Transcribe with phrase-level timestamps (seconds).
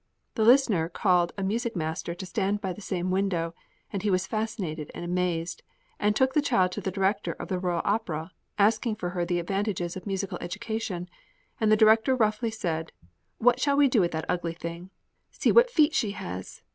[0.33, 3.53] The listener called a music master to stand by the same window,
[3.93, 5.61] and he was fascinated and amazed,
[5.99, 9.37] and took the child to the director of the Royal Opera, asking for her the
[9.39, 11.07] advantages of musical education,
[11.59, 12.91] and the director roughly said:
[13.37, 14.89] "What shall we do with that ugly thing?
[15.29, 16.63] See what feet she has.